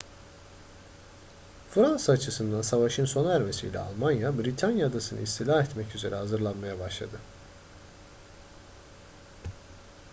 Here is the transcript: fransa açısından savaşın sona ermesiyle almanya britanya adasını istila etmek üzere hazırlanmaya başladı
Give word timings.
fransa 1.69 2.11
açısından 2.13 2.61
savaşın 2.61 3.05
sona 3.05 3.33
ermesiyle 3.33 3.79
almanya 3.79 4.37
britanya 4.39 4.87
adasını 4.87 5.21
istila 5.21 5.61
etmek 5.63 5.95
üzere 5.95 6.15
hazırlanmaya 6.15 6.79
başladı 6.79 7.17